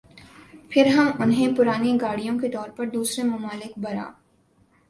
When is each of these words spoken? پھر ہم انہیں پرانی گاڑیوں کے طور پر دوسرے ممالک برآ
پھر 0.69 0.85
ہم 0.87 1.11
انہیں 1.19 1.55
پرانی 1.57 1.95
گاڑیوں 2.01 2.37
کے 2.39 2.49
طور 2.49 2.69
پر 2.69 2.89
دوسرے 2.89 3.23
ممالک 3.23 3.77
برآ 3.79 4.09